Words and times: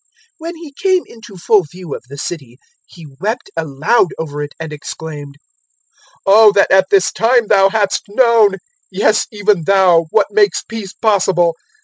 019:041 0.01 0.07
When 0.39 0.55
He 0.55 0.73
came 0.81 1.03
into 1.05 1.37
full 1.37 1.63
view 1.63 1.93
of 1.93 2.01
the 2.09 2.17
city, 2.17 2.57
He 2.87 3.05
wept 3.19 3.51
aloud 3.55 4.07
over 4.17 4.41
it, 4.41 4.55
and 4.59 4.73
exclaimed, 4.73 5.35
019:042 6.25 6.33
"O 6.33 6.51
that 6.53 6.71
at 6.71 6.87
this 6.89 7.11
time 7.11 7.45
thou 7.45 7.69
hadst 7.69 8.05
known 8.09 8.55
yes 8.89 9.27
even 9.31 9.63
thou 9.65 10.07
what 10.09 10.31
makes 10.31 10.63
peace 10.63 10.93
possible! 10.93 11.53